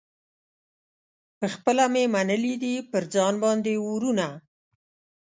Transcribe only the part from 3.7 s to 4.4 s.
اورونه